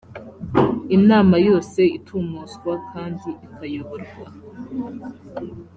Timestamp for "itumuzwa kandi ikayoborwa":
1.97-4.25